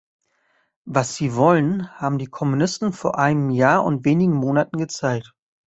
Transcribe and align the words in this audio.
Was 0.85 1.15
sie 1.15 1.35
wollen, 1.35 1.87
haben 1.99 2.17
die 2.17 2.25
Kommunisten 2.25 2.91
vor 2.91 3.19
einem 3.19 3.51
Jahr 3.51 3.85
und 3.85 4.03
wenigen 4.03 4.33
Monaten 4.33 4.77
gezeigt. 4.77 5.35